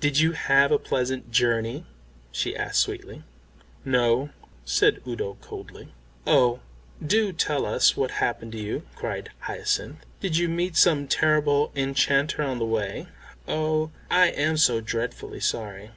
"Did 0.00 0.18
you 0.18 0.32
have 0.32 0.70
a 0.70 0.78
pleasant 0.78 1.30
journey?" 1.32 1.86
she 2.30 2.54
asked 2.54 2.78
sweetly. 2.82 3.22
"No," 3.86 4.28
said 4.66 5.00
Udo 5.06 5.38
coldly. 5.40 5.94
"Oh, 6.26 6.60
do 7.02 7.32
tell 7.32 7.64
us 7.64 7.96
what 7.96 8.10
happened 8.20 8.52
to 8.52 8.58
you?" 8.60 8.82
cried 8.96 9.30
Hyacinth. 9.40 10.04
"Did 10.20 10.36
you 10.36 10.50
meet 10.50 10.76
some 10.76 11.08
terrible 11.08 11.72
enchanter 11.74 12.42
on 12.42 12.58
the 12.58 12.66
way? 12.66 13.06
Oh, 13.48 13.92
I 14.10 14.26
am 14.26 14.58
so 14.58 14.82
dreadfully 14.82 15.40
sorry." 15.40 15.90